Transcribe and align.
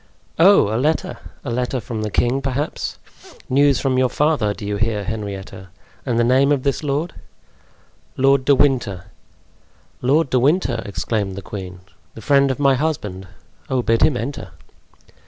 "Oh, 0.39 0.75
a 0.75 0.79
letter! 0.81 1.19
a 1.45 1.51
letter 1.51 1.79
from 1.79 2.01
the 2.01 2.09
king, 2.09 2.41
perhaps. 2.41 2.97
News 3.47 3.79
from 3.79 3.99
your 3.99 4.09
father, 4.09 4.51
do 4.51 4.65
you 4.65 4.77
hear, 4.77 5.03
Henrietta? 5.03 5.67
And 6.07 6.17
the 6.17 6.23
name 6.23 6.51
of 6.51 6.63
this 6.63 6.81
lord?" 6.81 7.13
"Lord 8.17 8.43
de 8.43 8.55
Winter." 8.55 9.03
"Lord 10.01 10.31
de 10.31 10.39
Winter!" 10.39 10.81
exclaimed 10.87 11.35
the 11.35 11.43
queen, 11.43 11.81
"the 12.15 12.21
friend 12.21 12.49
of 12.49 12.57
my 12.57 12.73
husband. 12.73 13.27
Oh, 13.69 13.83
bid 13.83 14.01
him 14.01 14.17
enter!" 14.17 14.53